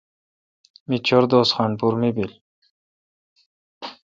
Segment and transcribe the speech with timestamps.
[0.87, 2.31] می چور دوس خان پور می بیل۔